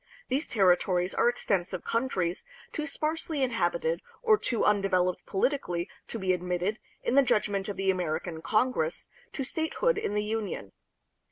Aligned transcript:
These 0.29 0.47
territories 0.47 1.13
are 1.13 1.29
extensive 1.29 1.83
countries, 1.83 2.43
too 2.73 2.87
sparsely 2.87 3.43
inhabited 3.43 4.01
or 4.23 4.35
too 4.35 4.65
un 4.65 4.81
developed 4.81 5.27
politically 5.27 5.87
to 6.07 6.17
be 6.17 6.33
admitted, 6.33 6.79
in 7.03 7.13
the 7.13 7.21
judgment 7.21 7.69
of 7.69 7.77
the 7.77 7.91
American 7.91 8.41
Congress, 8.41 9.07
to 9.33 9.43
statehood 9.43 9.99
in 9.99 10.15
the 10.15 10.23
Union. 10.23 10.71